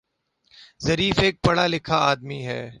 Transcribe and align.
Zarif 0.85 1.19
ایک 1.19 1.41
پڑھا 1.41 1.65
لکھا 1.67 1.97
آدمی 2.01 2.45
ہے 2.45 2.61